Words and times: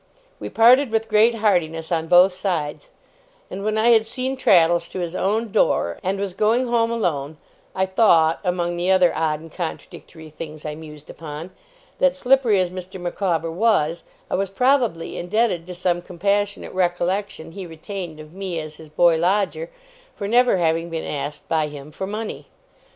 We 0.39 0.49
parted 0.49 0.89
with 0.89 1.07
great 1.07 1.35
heartiness 1.35 1.91
on 1.91 2.07
both 2.07 2.33
sides; 2.33 2.89
and 3.51 3.63
when 3.63 3.77
I 3.77 3.89
had 3.89 4.03
seen 4.07 4.35
Traddles 4.35 4.89
to 4.89 4.99
his 4.99 5.15
own 5.15 5.51
door, 5.51 5.99
and 6.01 6.19
was 6.19 6.33
going 6.33 6.65
home 6.65 6.89
alone, 6.89 7.37
I 7.75 7.85
thought, 7.85 8.39
among 8.43 8.77
the 8.77 8.89
other 8.89 9.13
odd 9.15 9.41
and 9.41 9.51
contradictory 9.51 10.31
things 10.31 10.65
I 10.65 10.73
mused 10.73 11.11
upon, 11.11 11.51
that, 11.99 12.15
slippery 12.15 12.59
as 12.59 12.71
Mr. 12.71 12.99
Micawber 12.99 13.51
was, 13.51 14.01
I 14.27 14.33
was 14.33 14.49
probably 14.49 15.19
indebted 15.19 15.67
to 15.67 15.75
some 15.75 16.01
compassionate 16.01 16.73
recollection 16.73 17.51
he 17.51 17.67
retained 17.67 18.19
of 18.19 18.33
me 18.33 18.59
as 18.59 18.77
his 18.77 18.89
boy 18.89 19.17
lodger, 19.19 19.69
for 20.15 20.27
never 20.27 20.57
having 20.57 20.89
been 20.89 21.05
asked 21.05 21.47
by 21.47 21.67
him 21.67 21.91
for 21.91 22.07
money. 22.07 22.47